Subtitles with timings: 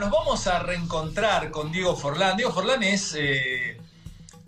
[0.00, 2.36] Nos vamos a reencontrar con Diego Forlán.
[2.36, 3.80] Diego Forlán es, eh,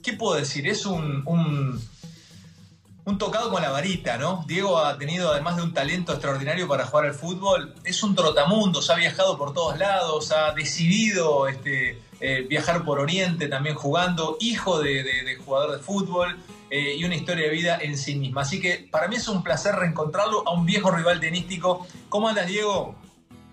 [0.00, 0.68] ¿qué puedo decir?
[0.68, 4.44] Es un, un, tocado con la varita, ¿no?
[4.46, 8.88] Diego ha tenido, además de un talento extraordinario para jugar al fútbol, es un trotamundos,
[8.90, 14.78] ha viajado por todos lados, ha decidido este, eh, viajar por Oriente también jugando, hijo
[14.78, 16.38] de, jugador de fútbol
[16.70, 18.42] eh, y una historia de vida en sí misma.
[18.42, 21.88] Así que para mí es un placer reencontrarlo a un viejo rival tenístico.
[22.08, 22.94] ¿Cómo andas, Diego?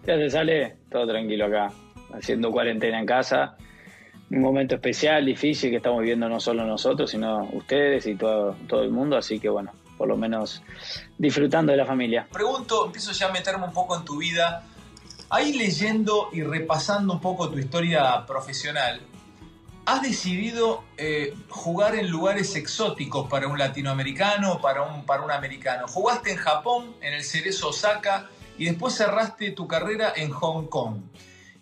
[0.05, 0.77] ¿Qué hace, Sale?
[0.91, 1.73] Todo tranquilo acá,
[2.13, 3.57] haciendo cuarentena en casa.
[4.29, 8.83] Un momento especial, difícil que estamos viviendo no solo nosotros, sino ustedes y todo, todo
[8.83, 9.17] el mundo.
[9.17, 10.61] Así que bueno, por lo menos
[11.17, 12.27] disfrutando de la familia.
[12.31, 14.63] Pregunto, empiezo ya a meterme un poco en tu vida.
[15.29, 19.01] Ahí leyendo y repasando un poco tu historia profesional,
[19.85, 25.87] has decidido eh, jugar en lugares exóticos para un latinoamericano, para un, para un americano.
[25.87, 30.97] Jugaste en Japón, en el Cerezo Osaka, y después cerraste tu carrera en Hong Kong.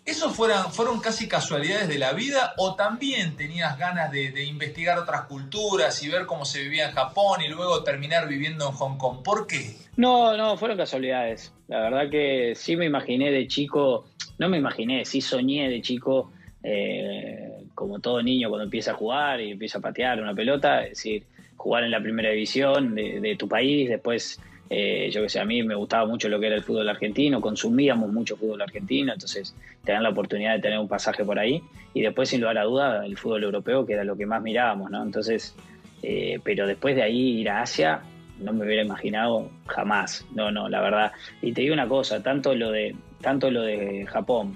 [0.06, 5.22] ¿Esos fueron, fueron casi casualidades de la vida o también tenías ganas de, investigar otras
[5.22, 9.24] culturas y ver cómo se vivía en Japón y luego terminar viviendo en Hong Kong?
[9.24, 9.74] ¿Por qué?
[9.96, 11.52] No, no, fueron casualidades.
[11.66, 14.06] La verdad que sí me imaginé de chico,
[14.38, 16.30] no me imaginé, sí soñé de chico,
[16.62, 20.90] eh, como todo niño cuando empieza a jugar y empieza a patear una pelota, es
[20.90, 21.26] decir,
[21.56, 25.62] jugar en la primera división de tu país, después, eh, yo que sé, a mí
[25.62, 29.92] me gustaba mucho lo que era el fútbol argentino, consumíamos mucho fútbol argentino, entonces te
[29.92, 31.62] dan la oportunidad de tener un pasaje por ahí,
[31.94, 34.90] y después, sin lugar a duda, el fútbol europeo, que era lo que más mirábamos,
[34.90, 35.02] ¿no?
[35.02, 35.54] Entonces,
[36.02, 38.02] eh, pero después de ahí ir a Asia,
[38.38, 40.26] no me hubiera imaginado jamás.
[40.34, 41.12] No, no, la verdad.
[41.40, 44.54] Y te digo una cosa, tanto lo de, tanto lo de Japón,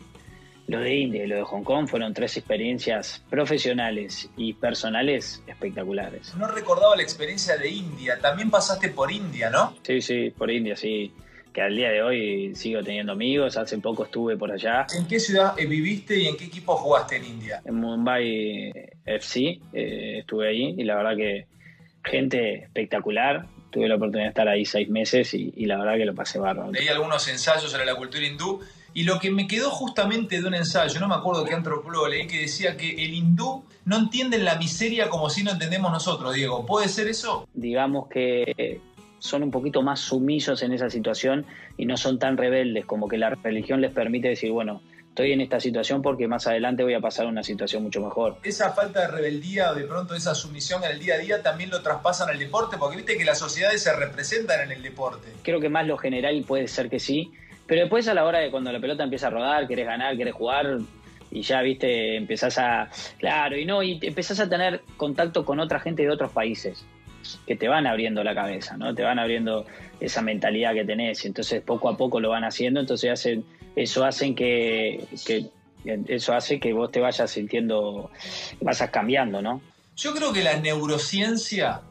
[0.70, 6.34] lo de India y lo de Hong Kong fueron tres experiencias profesionales y personales espectaculares.
[6.36, 8.18] No recordaba la experiencia de India.
[8.20, 9.74] También pasaste por India, ¿no?
[9.82, 11.12] Sí, sí, por India, sí.
[11.52, 13.56] Que al día de hoy sigo teniendo amigos.
[13.56, 17.16] Hace poco estuve por allá, ¿En qué ciudad eh, viviste y en qué equipo jugaste
[17.16, 17.60] en India?
[17.64, 18.72] en Mumbai
[19.04, 19.58] FC.
[19.72, 21.46] eh, estuve ahí y la verdad que
[22.04, 23.46] gente espectacular.
[23.70, 26.38] Tuve la oportunidad de estar ahí seis meses y, y la verdad que lo pasé
[26.40, 26.72] bárbaro.
[26.72, 28.60] Leí algunos ensayos sobre la cultura hindú
[28.94, 32.26] y lo que me quedó justamente de un ensayo, no me acuerdo qué antropólogo leí,
[32.26, 36.66] que decía que el hindú no entiende la miseria como si no entendemos nosotros, Diego.
[36.66, 37.46] ¿Puede ser eso?
[37.54, 38.80] digamos que
[39.18, 41.44] son un poquito más sumisos en esa situación
[41.76, 45.40] y no son tan rebeldes, como que la religión les permite decir, bueno, estoy en
[45.40, 48.38] esta situación porque más adelante voy a pasar una situación mucho mejor.
[48.42, 51.70] Esa falta de rebeldía o de pronto esa sumisión en el día a día también
[51.70, 55.28] lo traspasan al deporte, porque viste que las sociedades se representan en el deporte.
[55.42, 57.32] Creo que más lo general puede ser que sí,
[57.70, 60.34] pero después a la hora de cuando la pelota empieza a rodar, querés ganar, querés
[60.34, 60.78] jugar
[61.30, 62.90] y ya, viste, empezás a...
[63.16, 66.84] Claro, y no, y empezás a tener contacto con otra gente de otros países
[67.46, 68.92] que te van abriendo la cabeza, ¿no?
[68.92, 69.66] Te van abriendo
[70.00, 73.44] esa mentalidad que tenés y entonces poco a poco lo van haciendo, entonces hacen,
[73.76, 75.04] eso hacen que,
[76.08, 78.10] eso hace que vos te vayas sintiendo,
[78.60, 79.62] vayas cambiando, ¿no?
[79.94, 81.82] Yo creo que la neurociencia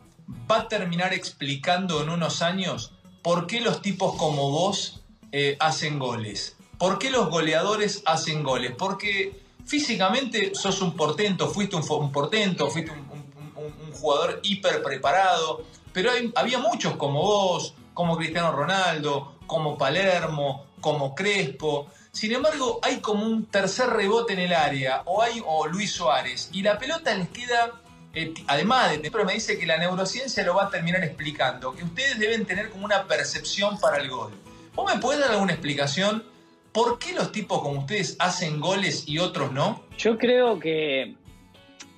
[0.51, 4.98] va a terminar explicando en unos años por qué los tipos como vos
[5.31, 6.55] eh, hacen goles.
[6.77, 8.73] ¿Por qué los goleadores hacen goles?
[8.77, 16.31] Porque físicamente sos un portento, fuiste un, portento, fuiste un jugador hiper preparado, pero hay-
[16.35, 21.87] había muchos como vos, como Cristiano Ronaldo, como Palermo, como Crespo.
[22.11, 26.49] Sin embargo, hay como un tercer rebote en el área, o hay o Luis Suárez,
[26.53, 27.81] y la pelota les queda
[28.13, 31.83] eh, además de, pero me dice que la neurociencia lo va a terminar explicando, que
[31.83, 34.31] ustedes deben tener como una percepción para el gol.
[34.79, 36.23] ¿Vos me podés dar alguna explicación
[36.71, 39.83] por qué los tipos como ustedes hacen goles y otros no?
[39.97, 41.15] Yo creo que,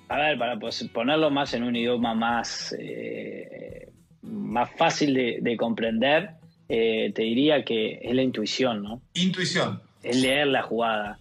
[0.10, 0.58] a ver, para
[0.92, 3.92] ponerlo más en un idioma más, eh,
[4.24, 6.32] más fácil de, de comprender,
[6.70, 9.00] eh, te diría que es la intuición, ¿no?
[9.14, 9.80] Intuición.
[10.02, 11.20] Es leer la jugada.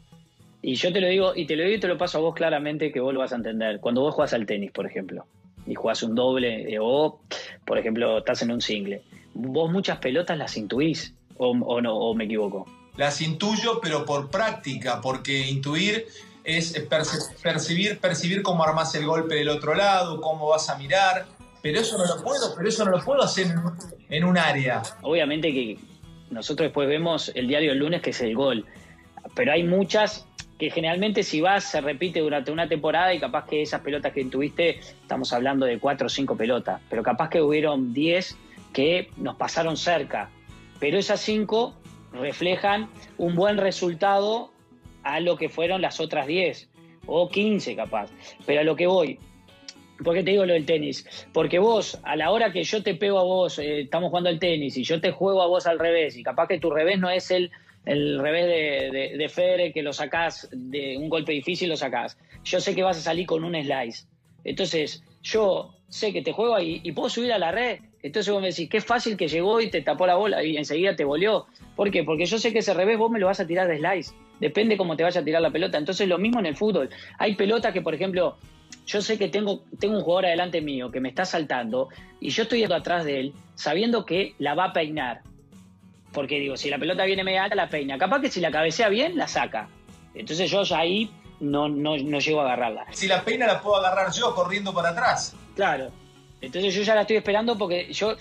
[0.62, 2.34] Y yo te lo digo, y te lo digo y te lo paso a vos
[2.34, 3.81] claramente que vos lo vas a entender.
[3.81, 5.26] Cuando vos jugás al tenis, por ejemplo,
[5.67, 7.20] y jugás un doble, eh, o,
[7.67, 9.02] por ejemplo, estás en un single,
[9.34, 12.66] vos muchas pelotas las intuís, o, o no, o me equivoco.
[12.96, 16.06] Las intuyo, pero por práctica, porque intuir
[16.44, 16.72] es
[17.42, 21.26] percibir, percibir cómo armás el golpe del otro lado, cómo vas a mirar.
[21.62, 23.76] Pero eso no lo puedo, pero eso no lo puedo hacer en, un-
[24.08, 24.82] en un área.
[25.02, 25.78] Obviamente que
[26.31, 28.64] nosotros después vemos el diario el lunes que es el gol,
[29.34, 30.26] pero hay muchas
[30.58, 34.25] que generalmente si vas se repite durante una temporada y capaz que esas pelotas que
[34.26, 38.36] tuviste, estamos hablando de cuatro o cinco pelotas, pero capaz que hubieron 10
[38.72, 40.31] que nos pasaron cerca,
[40.81, 41.75] pero esas cinco
[42.12, 44.50] reflejan un buen resultado
[45.03, 46.69] a lo que fueron las otras 10
[47.06, 48.11] o 15 capaz,
[48.47, 49.19] pero a lo que voy,
[50.03, 51.06] ¿Por qué te digo lo del tenis?
[51.32, 54.38] Porque vos, a la hora que yo te pego a vos, eh, estamos jugando al
[54.38, 57.11] tenis y yo te juego a vos al revés, y capaz que tu revés no
[57.11, 57.50] es el,
[57.85, 62.19] el revés de, de, que lo sacás de un golpe difícil, lo sacás.
[62.44, 64.06] Yo sé que vas a salir con un slice.
[64.44, 67.81] Entonces, yo sé que te juego ahí y puedo subir a la red.
[68.02, 70.97] Entonces vos me decís, qué fácil que llegó y te tapó la bola y enseguida
[70.97, 71.47] te volvió.
[71.76, 72.02] ¿Por qué?
[72.02, 74.14] Porque yo sé que ese revés vos me lo vas a tirar de slice.
[74.41, 75.76] Depende cómo te vaya a tirar la pelota.
[75.76, 76.88] Entonces lo mismo en el fútbol.
[77.19, 78.38] Hay pelotas que, por ejemplo,
[78.87, 81.88] yo sé que tengo, tengo un jugador adelante mío que me está saltando
[82.20, 85.20] y yo estoy atrás de él sabiendo que la va a peinar.
[86.12, 87.99] Porque digo, si la pelota viene media alta, la peina.
[87.99, 89.69] Capaz que si la cabecea bien, la saca.
[90.14, 92.87] Entonces yo ya ahí no, no, no llego a agarrarla.
[92.93, 95.37] Si la peina la puedo agarrar yo corriendo para atrás.
[95.55, 95.93] Claro.
[96.40, 98.16] Entonces yo ya la estoy esperando porque yo,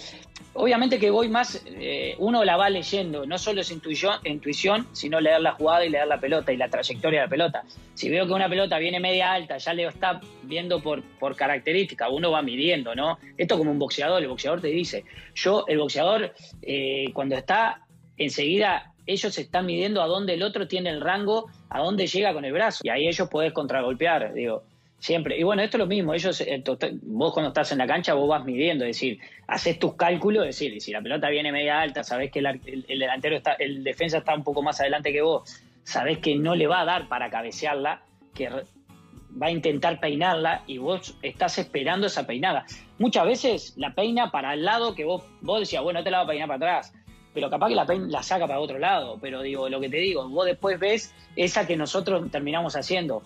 [0.53, 5.21] obviamente que voy más, eh, uno la va leyendo, no solo es intuición, intuición, sino
[5.21, 7.63] leer la jugada y leer la pelota y la trayectoria de la pelota.
[7.93, 12.09] Si veo que una pelota viene media alta, ya le está viendo por, por característica,
[12.09, 13.19] uno va midiendo, ¿no?
[13.37, 15.05] Esto como un boxeador, el boxeador te dice,
[15.35, 17.85] yo, el boxeador, eh, cuando está
[18.17, 22.43] enseguida, ellos están midiendo a dónde el otro tiene el rango, a dónde llega con
[22.43, 24.63] el brazo, y ahí ellos podés contragolpear, digo.
[24.99, 25.37] Siempre.
[25.39, 26.13] Y bueno, esto es lo mismo.
[26.13, 26.61] Ellos, eh,
[27.03, 30.59] vos cuando estás en la cancha, vos vas midiendo, es decir, haces tus cálculos, es
[30.59, 34.35] decir, si la pelota viene media alta, sabés que el, delantero está, el defensa está
[34.35, 38.01] un poco más adelante que vos, sabés que no le va a dar para cabecearla,
[38.33, 42.65] que va a intentar peinarla y vos estás esperando esa peinada.
[42.97, 46.23] Muchas veces la peina para el lado que vos, vos decías, bueno, te la va
[46.25, 46.93] a peinar para atrás,
[47.33, 49.17] pero capaz que la, la saca para otro lado.
[49.21, 53.23] Pero digo, lo que te digo, vos después ves esa que nosotros terminamos haciendo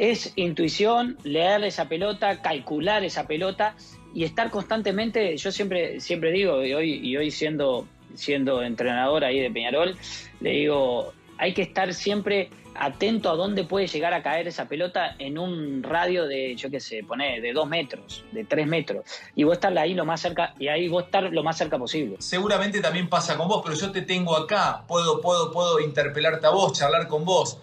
[0.00, 3.76] es intuición, leer esa pelota, calcular esa pelota
[4.14, 9.40] y estar constantemente, yo siempre, siempre digo, y hoy, y hoy siendo, siendo entrenador ahí
[9.40, 9.94] de Peñarol,
[10.40, 15.16] le digo, hay que estar siempre atento a dónde puede llegar a caer esa pelota
[15.18, 19.04] en un radio de, yo qué sé, pone de dos metros, de tres metros,
[19.34, 22.16] y vos estar ahí lo más cerca, y ahí vos estar lo más cerca posible.
[22.20, 26.50] Seguramente también pasa con vos, pero yo te tengo acá, puedo, puedo, puedo interpelarte a
[26.50, 27.58] vos, charlar con vos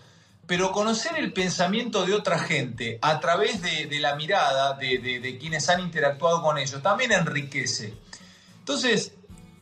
[0.47, 5.81] pero conocer el pensamiento de otra gente a través de, la mirada de, quienes han
[5.81, 7.93] interactuado con ellos también enriquece.
[8.59, 9.13] Entonces,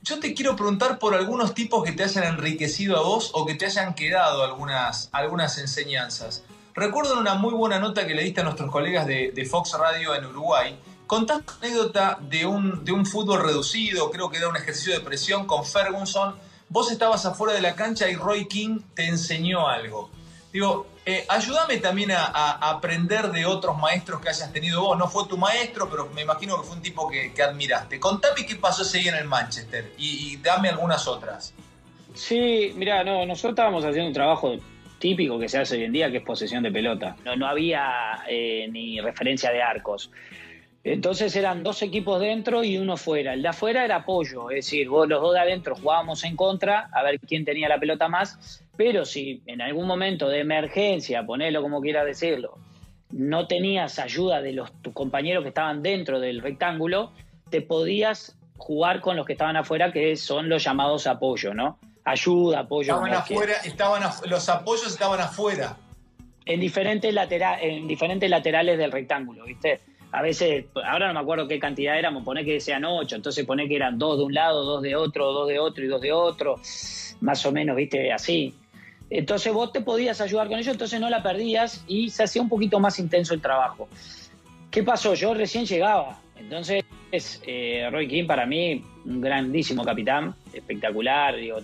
[0.04, 3.56] yo te quiero preguntar por algunos tipos que te hayan enriquecido a vos o que
[3.56, 6.44] te hayan quedado algunas, algunas enseñanzas.
[6.76, 10.26] Recuerdo una muy buena nota que le diste a nuestros colegas de, Fox Radio en
[10.26, 10.80] Uruguay.
[11.08, 15.48] Contaste anécdota de un, de un fútbol reducido, creo que era un ejercicio de presión
[15.48, 16.36] con Ferguson.
[16.70, 20.12] Vos estabas afuera de la cancha y Roy King te enseñó algo.
[20.56, 24.98] Digo, eh, ayúdame también a, aprender de otros maestros que hayas tenido vos.
[24.98, 28.00] No fue tu maestro, pero me imagino que fue un tipo que, admiraste.
[28.00, 31.54] Contame qué pasó ese día en el Manchester y, dame algunas otras.
[32.14, 34.56] Sí, mira, no, nosotros estábamos haciendo un trabajo
[34.98, 37.18] típico que se hace hoy en día, que es posesión de pelota.
[37.38, 40.10] No, había eh, ni referencia de arcos.
[40.86, 43.34] Entonces eran dos equipos dentro y uno fuera.
[43.34, 46.90] El de afuera era apoyo, es decir, vos, los dos de adentro jugábamos en contra
[46.94, 51.62] a ver quién tenía la pelota más, pero si en algún momento de emergencia, ponelo
[51.62, 52.58] como quieras decirlo,
[53.12, 57.12] no tenías ayuda de los tus compañeros que estaban dentro del rectángulo,
[57.50, 61.80] te podías jugar con los que estaban afuera, que son los llamados apoyo, ¿no?
[62.04, 62.94] Ayuda, apoyo.
[62.94, 65.78] Estaban afuera, estaban los apoyos estaban afuera.
[66.46, 67.16] En diferentes,
[67.62, 69.82] en diferentes laterales del rectángulo, ¿viste?
[70.16, 73.68] a veces, ahora no me acuerdo qué cantidad éramos, poné que sean ocho, entonces poné
[73.68, 76.14] que eran dos de un lado, dos de otro, dos de otro y dos de
[76.14, 76.56] otro,
[77.20, 78.54] más o menos, viste, así.
[79.10, 82.50] Entonces vos te podías ayudar con ellos, entonces no la perdías y se hacía un
[82.50, 83.88] poquito más intenso el trabajo.
[84.72, 85.14] ¿Qué pasó?
[85.14, 91.58] Yo recién llegaba, entonces eh, Roy King para mí un grandísimo capitán, espectacular, digo,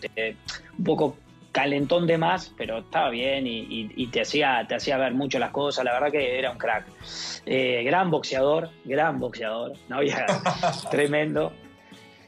[0.78, 1.18] un poco
[1.52, 5.84] calentón de más, pero estaba bien y, te, hacía, te hacía ver mucho las cosas,
[5.84, 6.86] la verdad que era un crack.
[7.46, 10.26] Eh, gran boxeador, gran boxeador, no había
[10.92, 11.52] tremendo.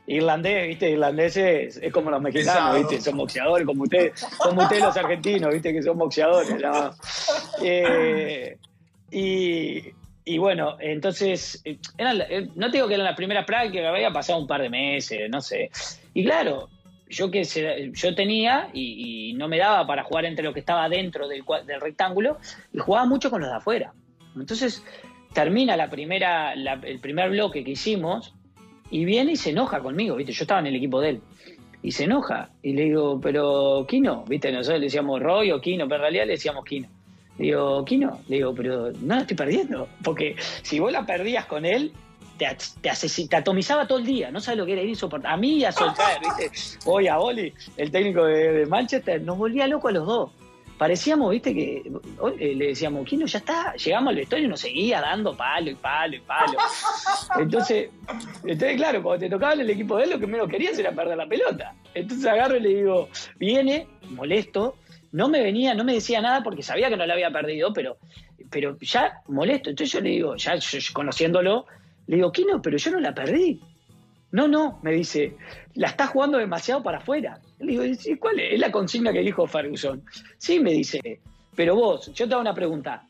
[0.06, 4.98] Irlandés, viste, irlandeses es como los mexicanos, viste, son boxeadores, como ustedes, como ustedes los
[4.98, 6.50] argentinos, viste, que son boxeadores.
[7.62, 8.58] Eh,
[10.26, 11.78] y, bueno, entonces, eh,
[12.56, 15.40] no te digo que era la primera práctica, había pasado un par de meses, no
[15.40, 15.70] sé.
[16.14, 16.70] Y claro,
[17.08, 17.44] yo que
[17.94, 21.44] yo tenía y, no me daba para jugar entre lo que estaba dentro del,
[21.80, 22.38] rectángulo
[22.74, 23.94] y jugaba mucho con los de afuera.
[24.36, 24.84] Entonces
[25.34, 28.34] termina la primera, el primer bloque que hicimos
[28.94, 30.34] y viene y se enoja conmigo, ¿viste?
[30.34, 31.22] Yo estaba en el equipo de él.
[31.82, 32.52] Y se enoja.
[32.62, 34.52] Y le digo, pero Kino, ¿viste?
[34.52, 36.88] Nosotros le decíamos Roy o Kino, pero en realidad le decíamos Kino.
[37.40, 39.88] Le digo, Kino, le digo, pero no la estoy perdiendo.
[40.04, 41.92] Porque si vos la perdías con él,
[42.38, 45.34] te, atomizaba todo el día, no sabes lo que era insoportable.
[45.34, 46.52] A mí y a Solskjaer, ¿viste?
[46.86, 50.30] Hoy a Oli, el técnico de, Manchester, nos volvía loco a los dos.
[50.84, 51.82] Parecíamos, viste, que
[52.40, 55.76] eh, le decíamos, Kino, ya está, llegamos al vestuario y nos seguía dando palo y
[55.76, 56.58] palo y palo.
[57.40, 57.90] Entonces,
[58.44, 61.16] entonces, claro, cuando te tocaba el equipo de él, lo que menos querías era perder
[61.16, 61.74] la pelota.
[61.94, 64.76] Entonces agarro y le digo, viene, molesto,
[65.14, 67.96] no me venía, no me decía nada porque sabía que no la había perdido, pero,
[68.52, 69.70] pero ya molesto.
[69.70, 70.60] Entonces yo le digo, ya
[70.92, 71.66] conociéndolo,
[72.08, 73.62] le digo, Kino, pero yo no la perdí.
[74.34, 75.38] No, no, me dice,
[75.76, 77.40] la estás jugando demasiado para afuera.
[77.60, 77.84] Le digo,
[78.20, 78.54] ¿cuál es?
[78.54, 80.04] Es la consigna que dijo Ferguson.
[80.40, 81.22] Sí, me dice,
[81.56, 83.08] pero vos, yo te hago una pregunta.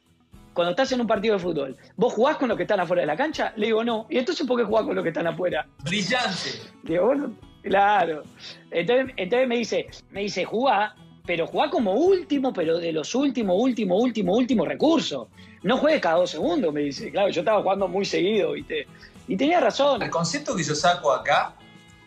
[0.54, 3.08] Cuando estás en un partido de fútbol, ¿vos jugás con los que están afuera de
[3.08, 3.54] la cancha?
[3.56, 4.06] Le digo, no.
[4.10, 5.66] ¿Y entonces por qué jugás con los que están afuera?
[5.86, 6.60] Brillante.
[6.84, 8.24] Digo, bueno, claro.
[8.70, 10.94] Entonces, entonces me dice, me dice, jugá,
[11.26, 15.30] pero jugá como último, pero de los últimos, último, último, último recursos.
[15.64, 17.12] No juegues cada dos segundos, me dice.
[17.12, 18.88] Claro, yo estaba jugando muy seguido, ¿viste?
[19.28, 20.02] Y tenía razón.
[20.02, 21.56] El concepto que yo saco acá,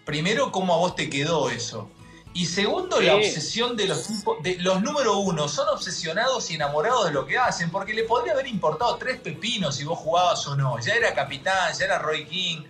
[0.05, 1.91] primero, cómo a vos te quedó eso.
[2.35, 7.07] Y segundo, la obsesión de los tipos, de los número uno, son obsesionados y enamorados
[7.07, 10.55] de lo que hacen, porque le podría haber importado tres pepinos si vos jugabas o
[10.55, 10.79] no.
[10.79, 12.65] Ya era capitán, ya era Roy King.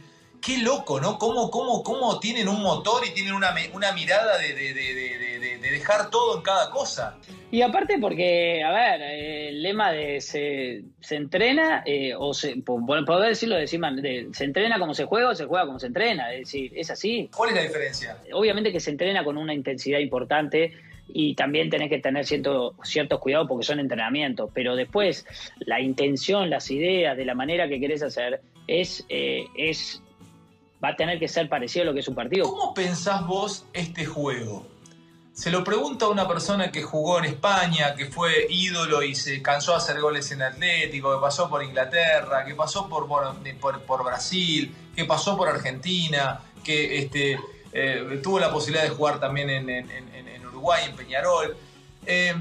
[0.46, 1.18] Qué loco, ¿no?
[1.18, 5.70] Cómo, cómo, cómo tienen un motor y tienen una, una mirada de, de, de, de
[5.72, 7.18] dejar todo en cada cosa.
[7.50, 12.84] Y aparte porque, a ver, el lema de se, se entrena, eh, o se, por
[13.04, 16.40] poder decirlo de, se entrena como se juega o se juega como se entrena, es
[16.40, 17.28] decir, es así.
[17.36, 18.16] ¿Cuál es la diferencia?
[18.32, 20.72] Obviamente que se entrena con una intensidad importante
[21.08, 25.26] y también tenés que tener cierto, ciertos cuidados porque son entrenamientos, pero después
[25.58, 30.02] la intención, las ideas, de la manera que querés hacer, es, eh, es
[30.82, 32.48] va a tener que ser parecido a lo que es un partido.
[32.48, 34.66] ¿Cómo pensás vos este juego?
[35.32, 39.42] Se lo pregunta a una persona que jugó en España, que fue ídolo y se
[39.42, 44.74] cansó de hacer goles en Atlético, que pasó por Inglaterra, que pasó por, por, Brasil,
[44.94, 47.38] que pasó por Argentina, que este,
[47.72, 51.54] eh, tuvo la posibilidad de jugar también en, Uruguay, en Peñarol.
[52.06, 52.34] Eh,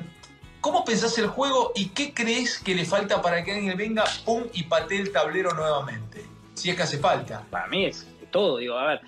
[0.61, 4.43] ¿Cómo pensás el juego y qué crees que le falta para que alguien venga, pum,
[4.53, 6.25] y patee el tablero nuevamente?
[6.53, 7.43] Si es que hace falta.
[7.51, 9.01] Para mí es todo, digo, a ver,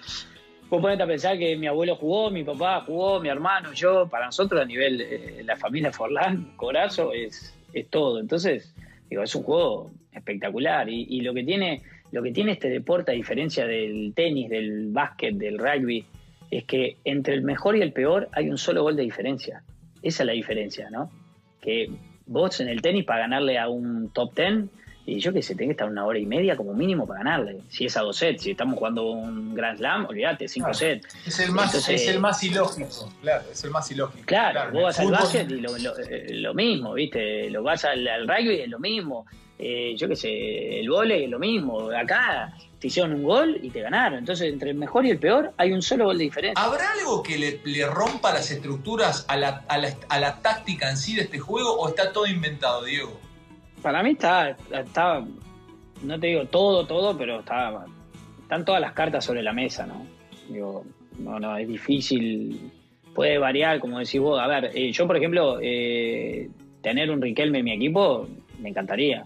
[0.70, 4.26] Vos ponete a pensar que mi abuelo jugó, mi papá jugó, mi hermano, yo, para
[4.26, 8.20] nosotros a nivel, eh, la familia Forlán, Corazo, es, es todo.
[8.20, 8.76] Entonces,
[9.10, 10.90] digo, es un juego espectacular.
[10.90, 15.36] Y, lo que tiene, lo que tiene este deporte, a diferencia del tenis, del básquet,
[15.36, 16.04] del rugby,
[16.52, 19.64] es que entre el mejor y el peor hay un solo gol de diferencia.
[20.02, 21.10] Esa es la diferencia, ¿no?
[21.62, 21.90] Que
[22.26, 24.70] vos en el tenis para ganarle a un top ten
[25.08, 27.62] y yo que sé, tengo que estar una hora y media como mínimo para ganarle.
[27.70, 31.08] Si es a dos sets, si estamos jugando un Grand Slam, olvídate, cinco sets.
[31.26, 34.26] Es el, más, es el más ilógico, claro, es el más ilógico.
[34.26, 37.50] Claro, vos vas al básquet y eh, lo, mismo, ¿viste?
[37.50, 39.26] Lo vas al, rugby es lo mismo.
[39.58, 41.90] Eh, yo qué sé, el vole es lo mismo.
[41.90, 44.20] Acá te hicieron un gol y te ganaron.
[44.20, 46.62] Entonces, entre el mejor y el peor hay un solo gol de diferencia.
[46.62, 50.98] ¿Habrá algo que le, rompa las estructuras a la, a, la, a la táctica en
[50.98, 53.18] sí de este juego o está todo inventado, Diego?
[53.88, 55.24] Para mí está, está,
[56.02, 57.86] no te digo todo, todo, pero está,
[58.42, 60.06] están todas las cartas sobre la mesa, ¿no?
[60.50, 60.84] Digo,
[61.20, 62.70] no, no, es difícil,
[63.16, 64.42] puede variar, como decís vos.
[64.42, 66.50] A ver, eh, yo, por ejemplo, eh,
[66.82, 68.28] tener un Riquelme en mi equipo,
[68.60, 69.26] me encantaría.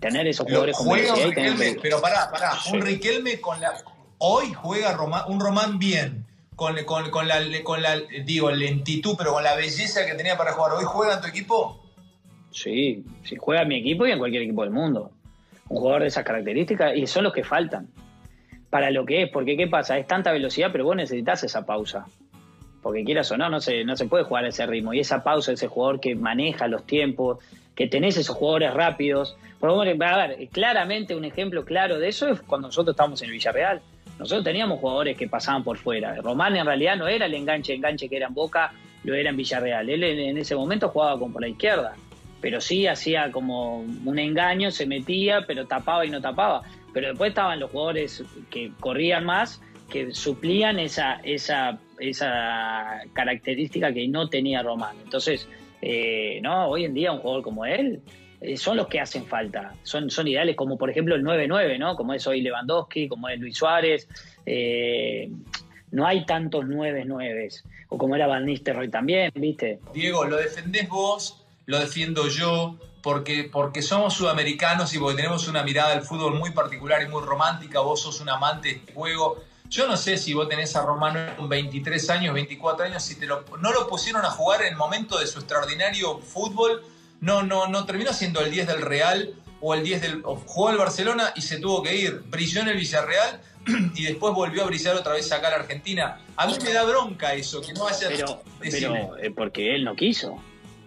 [0.00, 3.74] Tener esos jugadores como Riquelme, Pero pará, pará, un Riquelme con la...
[4.18, 4.98] Hoy juega
[5.28, 10.04] un Román bien, con, con, con, la, con la, digo, lentitud, pero con la belleza
[10.04, 10.72] que tenía para jugar.
[10.72, 11.83] ¿Hoy juega en tu equipo?
[12.54, 15.10] Sí, sí, juega en mi equipo y en cualquier equipo del mundo.
[15.68, 17.88] Un jugador de esas características y son los que faltan
[18.70, 19.98] para lo que es, porque ¿qué pasa?
[19.98, 22.06] Es tanta velocidad, pero vos necesitas esa pausa.
[22.80, 24.94] Porque quieras o no, no se, no se puede jugar a ese ritmo.
[24.94, 27.38] Y esa pausa, ese jugador que maneja los tiempos,
[27.74, 29.36] que tenés esos jugadores rápidos.
[29.58, 33.80] Por a ver, claramente un ejemplo claro de eso es cuando nosotros estábamos en Villarreal.
[34.18, 36.14] Nosotros teníamos jugadores que pasaban por fuera.
[36.20, 39.36] Román en realidad no era el enganche, enganche que era en Boca, lo era en
[39.36, 39.90] Villarreal.
[39.90, 41.96] Él en ese momento jugaba con por la izquierda
[42.40, 46.62] pero sí hacía como un engaño, se metía, pero tapaba y no tapaba.
[46.92, 49.60] Pero después estaban los jugadores que corrían más,
[49.90, 54.96] que suplían esa, esa, esa característica que no tenía Román.
[55.04, 55.48] Entonces,
[55.82, 58.00] eh, no, hoy en día un jugador como él
[58.40, 61.96] eh, son los que hacen falta, son, son ideales, como por ejemplo el 9-9, ¿no?
[61.96, 64.08] Como es hoy Lewandowski, como es Luis Suárez.
[64.44, 65.30] Eh,
[65.90, 69.78] no hay tantos 9-9, o como era Van Nistelrooy también, ¿viste?
[69.94, 75.62] Diego, lo defendés vos lo defiendo yo, porque, porque somos sudamericanos y porque tenemos una
[75.62, 79.44] mirada del fútbol muy particular y muy romántica, vos sos un amante de este juego.
[79.68, 83.26] Yo no sé si vos tenés a Romano con 23 años, 24 años, si te
[83.26, 86.82] lo, no lo pusieron a jugar en el momento de su extraordinario fútbol,
[87.20, 90.22] no, no, no terminó siendo el 10 del Real o el 10 del...
[90.22, 93.40] jugó al Barcelona y se tuvo que ir, brilló en el Villarreal
[93.94, 96.20] y después volvió a brillar otra vez acá a la Argentina.
[96.36, 98.08] A mí me da bronca eso, que no haya...
[98.08, 100.38] Pero, pero eh, porque él no quiso.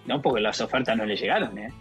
[0.07, 1.71] No porque las ofertas no le llegaron, ¿eh?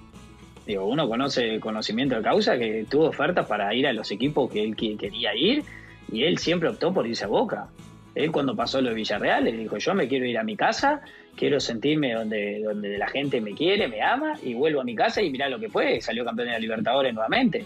[0.67, 4.65] Digo, uno conoce conocimiento de causa que tuvo ofertas para ir a los equipos que
[4.65, 5.63] él quería ir
[6.11, 7.69] y él siempre optó por irse a Boca.
[8.17, 11.03] Él cuando pasó lo de Villarreal le dijo, yo me quiero ir a mi casa,
[11.37, 15.23] quiero sentirme donde, donde la gente me quiere, me ama y vuelvo a mi casa
[15.23, 17.65] y mirá lo que fue, salió campeón de la Libertadores nuevamente.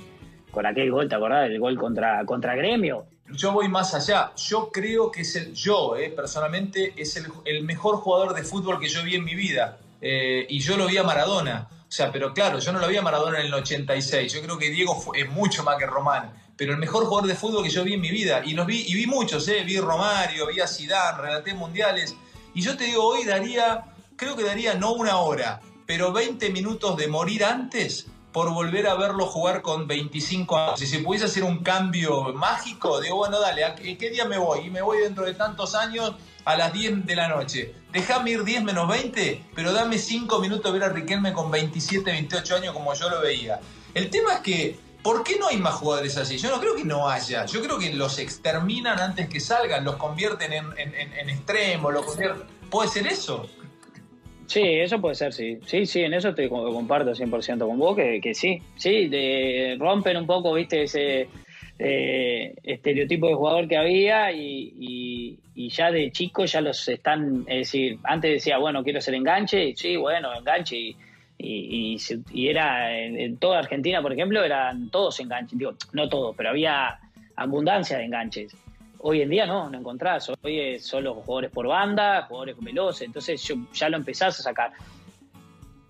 [0.50, 1.48] Con aquel gol, ¿te acordás?
[1.48, 3.06] El gol contra, contra Gremio.
[3.32, 4.32] Yo voy más allá.
[4.36, 8.88] Yo creo que es el, yo, eh, personalmente, es el, mejor jugador de fútbol que
[8.88, 9.78] yo vi en mi vida.
[10.00, 11.68] Eh, y yo lo vi a Maradona.
[11.70, 14.32] O sea, pero claro, yo no lo vi a Maradona en el 86.
[14.32, 17.64] Yo creo que Diego es mucho más que Román pero el mejor jugador de fútbol
[17.64, 18.42] que yo vi en mi vida.
[18.44, 19.64] Y los vi, y vi muchos, ¿eh?
[19.64, 22.14] vi Romario, vi a Zidane, relaté mundiales.
[22.52, 26.98] Y yo te digo, hoy daría, creo que daría no una hora, pero 20 minutos
[26.98, 30.78] de morir antes por volver a verlo jugar con 25 años.
[30.78, 33.62] Si se pudiese hacer un cambio mágico, digo, bueno, dale,
[33.98, 34.66] ¿qué día me voy?
[34.66, 36.14] Y me voy dentro de tantos años
[36.44, 37.74] a las 10 de la noche.
[37.92, 42.10] Déjame ir 10 menos 20, pero dame 5 minutos de ver a Riquelme con 27,
[42.10, 43.60] 28 años como yo lo veía.
[43.94, 46.36] El tema es que ¿Por qué no hay más jugadores así?
[46.36, 47.46] Yo no creo que no haya.
[47.46, 51.94] Yo creo que los exterminan antes que salgan, los convierten en, en, extremos,
[52.68, 53.48] ¿Puede ser eso?
[54.46, 55.58] Sí, eso puede ser, sí.
[55.64, 58.60] Sí, sí, en eso te comparto 100% con vos, que, que sí.
[58.76, 59.10] Sí,
[59.78, 61.28] rompen un poco, viste, ese
[61.82, 67.58] eh, estereotipo de jugador que había y, y, ya de chico ya los están, es
[67.58, 70.96] decir, antes decía, bueno, quiero ser enganche, sí, bueno, enganche y
[71.42, 71.98] y,
[72.32, 76.98] y, era en, toda Argentina, por ejemplo, eran todos enganches, digo, no todos, pero había
[77.36, 78.54] abundancia de enganches.
[78.98, 83.42] Hoy en día no, no encontrás, hoy es solo jugadores por banda, jugadores veloces, entonces
[83.72, 84.72] ya lo empezás a sacar.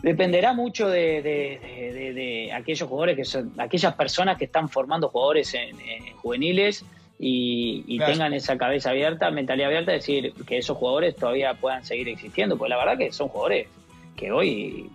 [0.03, 5.77] Dependerá mucho de, aquellos jugadores que son, aquellas personas que están formando jugadores en,
[6.17, 6.85] juveniles
[7.19, 12.09] y, tengan esa cabeza abierta, mentalidad abierta, es decir, que esos jugadores todavía puedan seguir
[12.09, 13.69] existiendo, porque la verdad que son jugadores
[14.17, 14.91] que hoy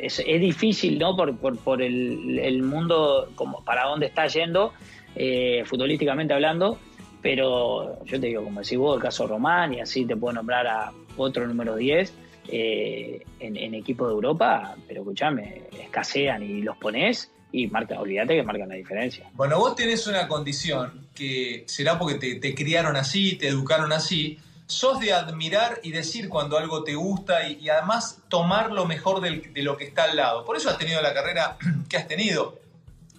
[0.00, 1.16] es, difícil, ¿no?
[1.16, 4.72] Por, por, el, mundo, como para dónde está yendo,
[5.16, 6.78] eh, futbolísticamente hablando,
[7.20, 10.68] pero yo te digo, como decís vos, el caso Román, y así te puedo nombrar
[10.68, 12.14] a otro número 10
[12.48, 18.42] eh, en, equipo de Europa, pero escúchame, escasean y los pones y marca, olvídate que
[18.42, 19.30] marcan la diferencia.
[19.34, 24.38] Bueno, vos tenés una condición que será porque te, te criaron así, te educaron así,
[24.66, 29.62] sos de admirar y decir cuando algo te gusta y, además tomar lo mejor de
[29.62, 30.44] lo que está al lado.
[30.44, 32.58] Por eso has tenido la carrera que has tenido.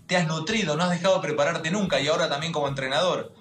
[0.08, 3.32] Te has nutrido, no has dejado de prepararte nunca y ahora también como entrenador.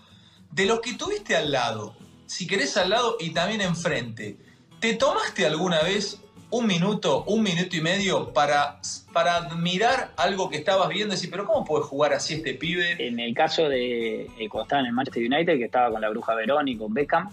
[0.51, 4.37] De los que tuviste al lado, si querés al lado y también enfrente,
[4.83, 8.81] ¿te tomaste alguna vez un minuto, un minuto y medio para,
[9.13, 12.97] para admirar algo que estabas viendo y decir, pero ¿cómo puede jugar así este pibe?
[12.99, 16.67] En el caso de eh, en el Manchester United, que estaba con la Bruja Verón
[16.67, 17.31] y con Beckham,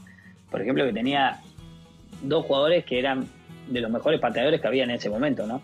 [0.51, 1.41] por ejemplo, que tenía
[2.21, 3.27] dos jugadores que eran
[3.67, 5.63] de los mejores pateadores que había en ese momento, ¿no?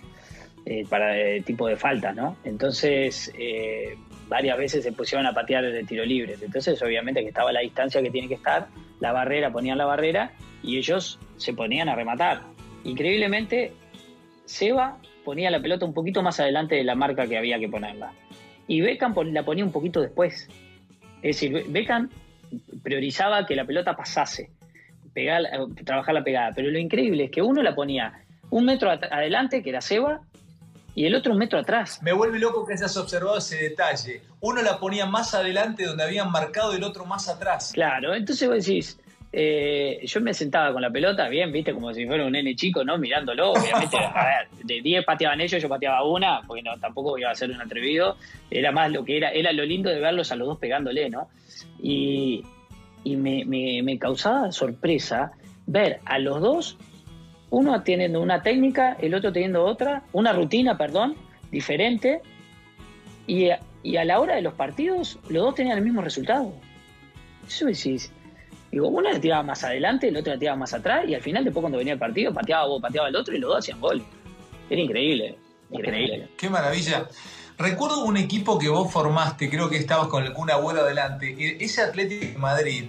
[0.65, 2.35] Eh, para el tipo de faltas, ¿no?
[2.43, 3.95] Entonces, eh,
[4.27, 6.35] varias veces se pusieron a patear de tiro libre.
[6.41, 8.67] Entonces, obviamente que estaba la distancia que tiene que estar,
[8.99, 10.31] la barrera, ponían la barrera
[10.63, 12.41] y ellos se ponían a rematar.
[12.83, 13.73] Increíblemente,
[14.45, 18.13] Seba ponía la pelota un poquito más adelante de la marca que había que ponerla.
[18.67, 20.47] Y Beckham la ponía un poquito después.
[21.21, 22.09] Es decir, Beckham
[22.83, 24.49] priorizaba que la pelota pasase
[25.13, 25.43] pegar,
[25.83, 26.51] trabajar la pegada.
[26.55, 28.13] Pero lo increíble es que uno la ponía
[28.49, 30.21] un metro adelante, que era Seba,
[30.95, 32.01] y el otro un metro atrás.
[32.01, 34.21] Me vuelve loco que hayas observado ese detalle.
[34.39, 37.71] Uno la ponía más adelante donde habían marcado el otro más atrás.
[37.73, 38.97] Claro, entonces vos decís,
[39.37, 42.85] eh, yo me sentaba con la pelota, bien, viste, como si fuera un nene chico,
[42.85, 42.97] ¿no?
[42.97, 47.29] Mirándolo, obviamente, a ver, de 10 pateaban ellos, yo pateaba una, porque no, tampoco iba
[47.29, 48.15] a ser un atrevido,
[48.49, 51.27] era más lo que era, era lo lindo de verlos a los dos pegándole, ¿no?
[51.81, 52.45] Y,
[53.03, 55.33] y me, causaba sorpresa
[55.67, 56.77] ver a los dos,
[57.49, 61.15] uno teniendo una técnica, el otro teniendo otra, una rutina, perdón,
[61.51, 62.21] diferente,
[63.27, 66.53] y a, y a la hora de los partidos, los dos tenían el mismo resultado.
[67.47, 68.11] Eso decís,
[68.71, 71.43] digo, uno la tiraba más adelante, el otro la tiraba más atrás, y al final,
[71.43, 74.03] después cuando venía el partido, pateaba vos, pateaba el otro, y los dos hacían gol.
[74.69, 75.37] Era increíble,
[75.71, 76.27] increíble.
[76.37, 77.07] Qué maravilla.
[77.57, 81.63] Recuerdo un equipo que vos formaste, creo que estabas con un abuelo adelante.
[81.63, 82.85] Ese Atlético de Madrid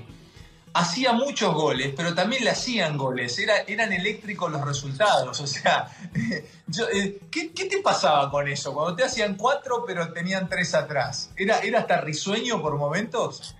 [0.79, 3.39] hacía muchos goles, pero también le hacían goles.
[3.39, 5.41] Era, eran eléctricos los resultados.
[5.47, 5.89] O sea,
[6.93, 8.75] eh, ¿qué, te pasaba con eso?
[8.75, 11.33] Cuando te hacían cuatro, pero tenían tres atrás.
[11.37, 13.55] ¿Era, era hasta risueño por momentos?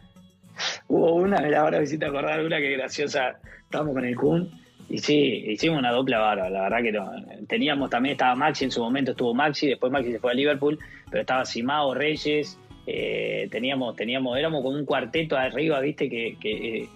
[0.89, 3.39] Hubo una, ahora visita acordar una que graciosa.
[3.65, 7.11] Estábamos con el Kun y sí, hicimos una doble barra, la verdad que no.
[7.49, 10.79] Teníamos también, estaba Maxi, en su momento estuvo Maxi, después Maxi se fue a Liverpool,
[11.11, 16.89] pero estaba Simao, Reyes, eh, teníamos, teníamos, éramos como un cuarteto arriba, viste, que, que,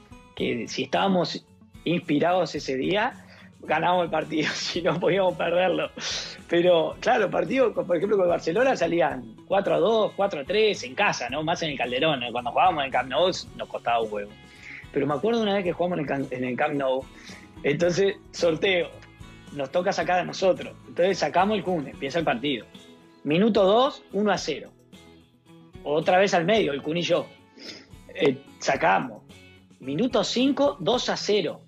[0.66, 1.44] si estábamos
[1.84, 3.12] inspirados ese día,
[3.62, 5.90] ganamos el partido, si no podíamos perderlo.
[6.48, 10.82] Pero claro, el partido, por ejemplo, con Barcelona salían 4 a 2, 4 a 3
[10.84, 11.42] en casa, ¿no?
[11.42, 12.20] Más en el Calderón.
[12.32, 14.30] Cuando jugábamos en el Camp Nou nos costaba un huevo.
[14.92, 15.98] Pero me acuerdo una vez que jugamos
[16.30, 17.04] en el Camp Nou,
[17.62, 18.90] entonces sorteo,
[19.52, 20.74] nos toca sacar a nosotros.
[20.88, 22.66] Entonces sacamos el Kun, empieza el partido.
[23.24, 24.70] Minuto 2, 1 a 0.
[25.84, 27.26] Otra vez al medio, el Kun y yo.
[28.14, 29.22] Eh, sacamos.
[29.80, 31.60] Minuto 5, 2 a 0.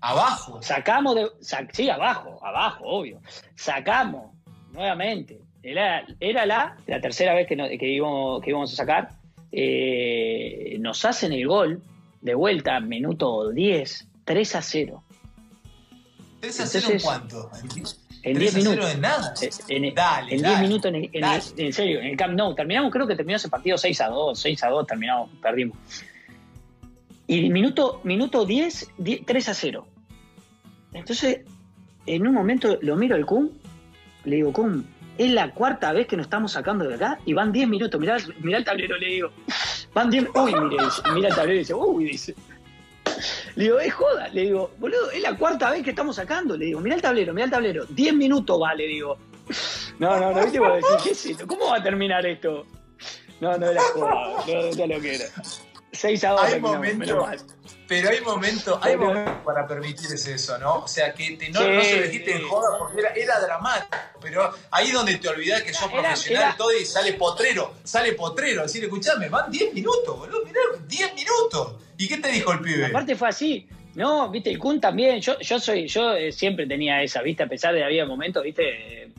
[0.00, 0.60] Abajo.
[0.60, 1.28] Sacamos de.
[1.72, 3.20] sí, abajo, abajo, obvio.
[3.54, 4.32] Sacamos
[4.72, 5.40] nuevamente.
[5.62, 9.10] Era, era la, la tercera vez que, que, íbamos, que íbamos a sacar.
[9.52, 11.82] Eh, nos hacen el gol
[12.20, 15.02] de vuelta, minuto 10, 3 a 0.
[16.42, 17.50] ¿3 a 0 en cuánto?
[18.22, 18.94] En 10 minutos.
[18.94, 19.34] en nada.
[19.40, 22.54] Eh, en, dale, en 10 minutos, en, en, serio, en el Camp Nou.
[22.54, 25.78] Terminamos, creo que terminó ese partido 6 a 2, 6 a 2, terminamos, perdimos.
[27.26, 28.92] Y minuto, minuto 10,
[29.26, 29.86] 3 a 0.
[30.92, 31.40] Entonces,
[32.06, 33.52] en un momento lo miro al Kun,
[34.24, 34.86] le digo, Kun,
[35.18, 38.00] es la cuarta vez que nos estamos sacando de acá y van 10 minutos.
[38.00, 39.30] Mirá, mirá el tablero, le digo.
[39.94, 40.28] Van 10.
[40.34, 40.84] Uy, mire,
[41.14, 42.34] mira el tablero y dice, uy, dice.
[43.54, 44.28] Le digo, es joda.
[44.28, 46.56] Le digo, boludo, es la cuarta vez que estamos sacando.
[46.56, 47.86] Le digo, mira el tablero, mira el tablero.
[47.86, 49.16] 10 minutos va, le digo.
[49.98, 50.58] No, no, no, ¿viste?
[51.02, 51.46] ¿qué es esto?
[51.46, 52.66] ¿Cómo va a terminar esto?
[53.40, 55.24] No, no era joda, no, no lo que era.
[55.96, 57.28] 6 a 2 hay momentos,
[57.88, 60.80] pero hay momentos, hay momentos para permitirse eso, ¿no?
[60.80, 64.90] O sea, que no, no, se dijiste en joda porque era, era, dramático, pero ahí
[64.90, 69.50] donde te olvidás que sos profesional todo y sale potrero, sale potrero, decir, escuchame, van
[69.50, 71.76] 10 minutos, boludo, mirá, 10 minutos.
[71.98, 72.86] ¿Y qué te dijo el pibe?
[72.86, 77.02] Aparte fue así, no, viste, el Kun también, yo, yo soy, yo eh, siempre tenía
[77.02, 79.12] esa, viste, a pesar de que había momentos, viste,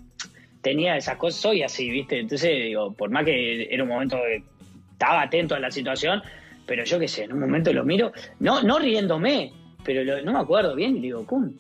[0.62, 4.44] tenía esas cosas, soy así, viste, entonces digo, por más que era un momento que
[4.92, 6.22] estaba atento a la situación,
[6.68, 9.54] pero yo qué sé, en un momento lo miro, no, no riéndome,
[9.84, 11.60] pero no me acuerdo bien, y le digo, Kun,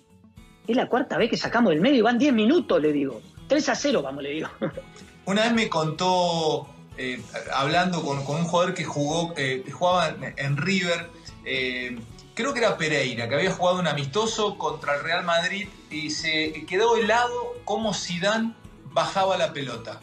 [0.68, 3.22] es la cuarta vez que sacamos del medio y van 10 minutos, le digo.
[3.48, 4.50] 3 a 0, vamos, le digo.
[5.26, 6.68] Una vez me contó,
[6.98, 7.22] eh,
[7.54, 11.10] hablando con, un jugador que jugó, eh, jugaba en, River,
[11.46, 11.98] eh,
[12.34, 16.66] creo que era Pereira, que había jugado un amistoso contra el Real Madrid y se
[16.66, 18.54] quedó helado como Zidane
[18.92, 20.02] bajaba la pelota.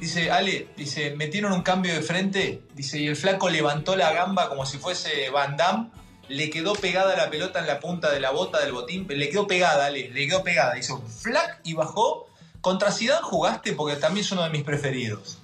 [0.00, 4.48] Dice, Ale, dice, metieron un cambio de frente, dice, y el flaco levantó la gamba
[4.48, 5.88] como si fuese Van Damme,
[6.28, 9.46] le quedó pegada la pelota en la punta de la bota del botín, le quedó
[9.46, 12.28] pegada, Ale, le quedó pegada, hizo flac y bajó.
[12.60, 15.40] Contra Zidane jugaste porque también es uno de mis preferidos.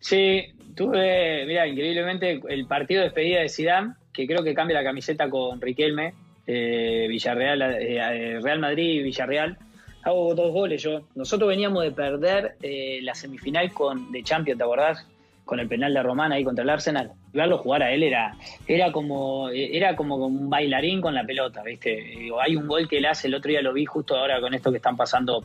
[0.00, 4.84] Sí, tuve, mira, increíblemente el partido de despedida de Zidane, que creo que cambia la
[4.84, 6.14] camiseta con Riquelme,
[6.46, 9.58] eh, Villarreal, eh, Real Madrid y Villarreal
[10.02, 11.02] hago dos goles yo.
[11.14, 15.06] Nosotros veníamos de perder eh, la semifinal con, de Champions, ¿te acordás?
[15.44, 17.12] Con el penal de Román ahí contra el Arsenal.
[17.32, 18.34] Verlo jugar a él era,
[18.66, 22.30] era, como, era como un bailarín con la pelota, ¿viste?
[22.40, 24.70] hay un gol que él hace, el otro día lo vi justo ahora con esto
[24.70, 25.44] que están pasando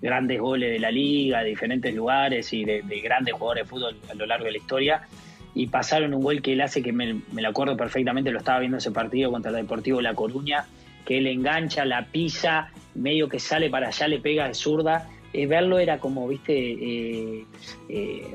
[0.00, 4.14] grandes goles de la liga, de diferentes lugares y de, grandes jugadores de fútbol a
[4.14, 5.02] lo largo de la historia.
[5.54, 8.60] Y pasaron un gol que él hace que me, me lo acuerdo perfectamente, lo estaba
[8.60, 10.66] viendo ese partido contra el Deportivo La Coruña
[11.08, 15.08] que él engancha, la pisa, medio que sale para allá, le pega de zurda.
[15.32, 17.44] Eh, verlo era como, viste, eh,
[17.88, 18.34] eh,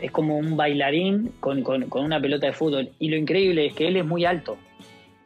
[0.00, 2.90] es como un bailarín con, una pelota de fútbol.
[2.98, 4.56] Y lo increíble es que él es muy alto.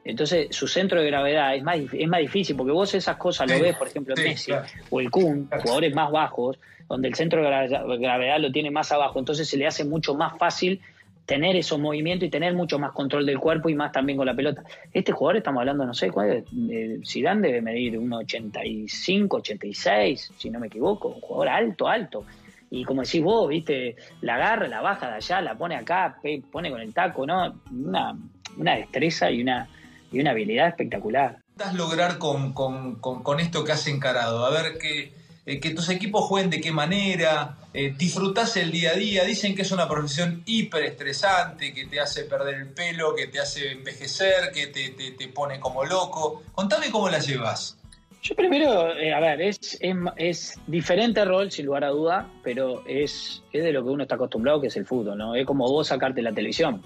[0.04, 3.58] Entonces su centro de gravedad es más, es más difícil, porque vos esas cosas lo
[3.58, 4.52] ves, por ejemplo, en Messi
[4.90, 9.18] o el Kun, jugadores más bajos, donde el centro de gravedad lo tiene más abajo,
[9.18, 10.82] entonces se le hace mucho más fácil
[11.26, 14.34] tener esos movimientos y tener mucho más control del cuerpo y más también con la
[14.34, 14.62] pelota.
[14.92, 17.08] Este jugador estamos hablando, no sé, ¿cuál es?
[17.08, 22.24] Zidane debe medir 1,85, 86, si no me equivoco, un jugador alto, alto.
[22.70, 26.18] Y como decís vos, viste, la agarra, la baja de allá, la pone acá,
[26.50, 27.60] pone con el taco, ¿no?
[27.70, 28.18] Una,
[28.56, 29.68] una destreza y una,
[30.10, 31.38] y una habilidad espectacular.
[31.56, 34.44] ¿Qué lograr con, con, con esto que has encarado?
[34.44, 35.12] A ver qué
[35.46, 39.24] eh, que tus equipos jueguen de qué manera, eh, disfrutás el día a día.
[39.24, 43.40] Dicen que es una profesión hiper estresante, que te hace perder el pelo, que te
[43.40, 46.42] hace envejecer, que te, te, pone como loco.
[46.52, 47.78] Contame cómo la llevas.
[48.22, 49.78] Yo primero, eh, a ver, es,
[50.16, 54.14] es, diferente rol, sin lugar a duda, pero es, es de lo que uno está
[54.14, 55.34] acostumbrado, que es el fútbol, ¿no?
[55.34, 56.80] Es como vos sacarte la televisión.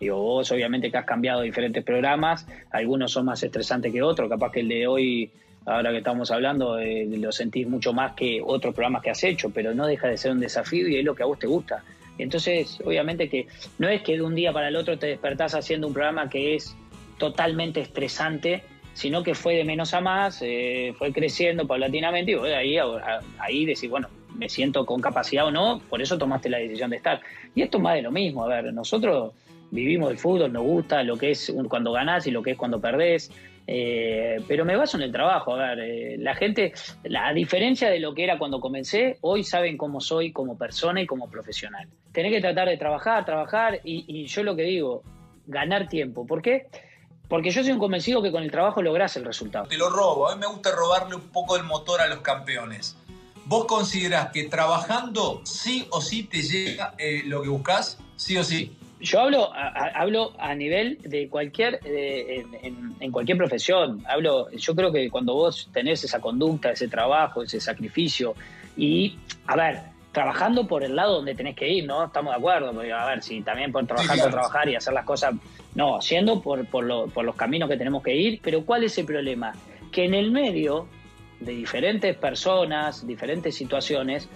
[0.00, 4.52] Digo, vos obviamente que has cambiado diferentes programas, algunos son más estresantes que otros, capaz
[4.52, 5.32] que el de hoy
[5.68, 9.50] ahora que estamos hablando, eh, lo sentís mucho más que otros programas que has hecho,
[9.50, 11.84] pero no deja de ser un desafío y es lo que a vos te gusta.
[12.16, 13.46] Entonces, obviamente que
[13.78, 16.54] no es que de un día para el otro te despertás haciendo un programa que
[16.54, 16.74] es
[17.18, 18.62] totalmente estresante,
[18.94, 22.76] sino que fue de menos a más, eh, fue creciendo paulatinamente y vos ahí,
[23.38, 26.96] ahí decís, bueno, me siento con capacidad o no, por eso tomaste la decisión de
[26.96, 27.20] estar.
[27.54, 29.34] Y esto es más de lo mismo, a ver, nosotros
[29.70, 32.80] vivimos el fútbol, nos gusta lo que es cuando ganás y lo que es cuando
[32.80, 33.30] perdés.
[33.70, 35.52] Eh, pero me baso en el trabajo.
[35.54, 36.72] A ver, eh, la gente,
[37.04, 41.02] la, a diferencia de lo que era cuando comencé, hoy saben cómo soy como persona
[41.02, 41.86] y como profesional.
[42.12, 45.02] Tenés que tratar de trabajar, trabajar y, yo lo que digo,
[45.46, 46.26] ganar tiempo.
[46.26, 46.68] ¿Por qué?
[47.28, 49.66] Porque yo soy un convencido que con el trabajo lográs el resultado.
[49.66, 52.96] Te lo robo, a mí me gusta robarle un poco el motor a los campeones.
[53.44, 57.98] ¿Vos considerás que trabajando sí o sí te llega eh, lo que buscas?
[58.16, 58.77] Sí o sí.
[59.00, 64.02] Yo hablo a, hablo a nivel de cualquier, en, cualquier profesión.
[64.08, 68.34] Hablo, yo creo que cuando vos tenés esa conducta, ese trabajo, ese sacrificio,
[68.76, 69.80] y, a ver,
[70.12, 72.04] trabajando por el lado donde tenés que ir, ¿no?
[72.04, 75.04] Estamos de acuerdo, porque, a ver, si también por trabajar, por trabajar y hacer las
[75.04, 75.34] cosas,
[75.74, 79.06] no, siendo por, por, por los caminos que tenemos que ir, pero ¿cuál es el
[79.06, 79.52] problema?
[79.92, 80.88] Que en el medio
[81.40, 84.28] de diferentes personas, diferentes situaciones,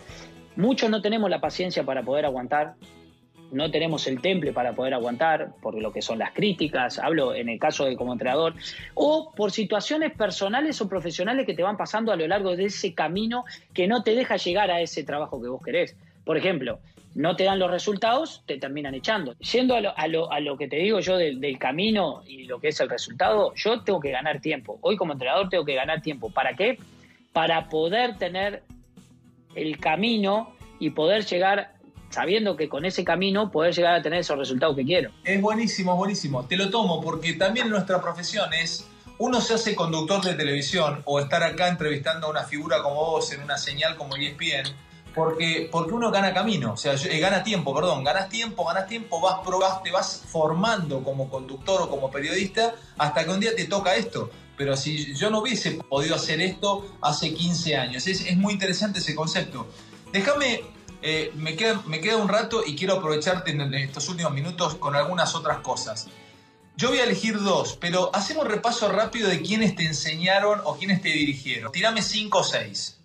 [0.56, 2.74] muchos no tenemos la paciencia para poder aguantar,
[3.52, 7.48] no tenemos el temple para poder aguantar por lo que son las críticas, hablo en
[7.48, 8.54] el caso de como entrenador,
[8.94, 12.94] o por situaciones personales o profesionales que te van pasando a lo largo de ese
[12.94, 15.96] camino que no te deja llegar a ese trabajo que vos querés.
[16.24, 16.78] Por ejemplo,
[17.14, 19.34] no te dan los resultados, te terminan echando.
[19.38, 22.68] Yendo a lo, a lo, que te digo yo del, del, camino y lo que
[22.68, 24.78] es el resultado, yo tengo que ganar tiempo.
[24.80, 26.30] Hoy como entrenador tengo que ganar tiempo.
[26.30, 26.78] ¿Para qué?
[27.32, 28.62] Para poder tener
[29.54, 31.74] el camino y poder llegar
[32.12, 35.10] sabiendo que con ese camino poder llegar a tener esos resultados que quiero.
[35.24, 36.44] Es buenísimo, buenísimo.
[36.44, 38.86] Te lo tomo porque también nuestra profesión es,
[39.18, 43.32] uno se hace conductor de televisión o estar acá entrevistando a una figura como vos
[43.32, 44.74] en una señal como ESPN,
[45.14, 49.20] porque, porque uno gana camino, o sea, eh, gana tiempo, perdón, ganas tiempo, ganas tiempo,
[49.20, 53.64] vas, probás, te vas formando como conductor o como periodista hasta que un día te
[53.64, 54.30] toca esto.
[54.56, 58.98] Pero si yo no hubiese podido hacer esto hace 15 años, es, es muy interesante
[58.98, 59.66] ese concepto.
[60.12, 60.71] Déjame
[61.02, 65.58] eh, me, queda, un rato y quiero aprovecharte en estos últimos minutos con algunas otras
[65.58, 66.06] cosas.
[66.76, 71.02] Yo voy a elegir dos, pero hacemos repaso rápido de quiénes te enseñaron o quiénes
[71.02, 71.70] te dirigieron.
[71.70, 73.01] Tirame cinco o seis.